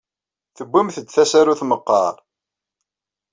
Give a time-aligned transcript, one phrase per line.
[0.55, 2.15] Tewwimt-d tasarut meqqar?